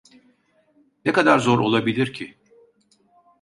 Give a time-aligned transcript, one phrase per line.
[1.05, 2.37] Ne kadar zor olabilir ki?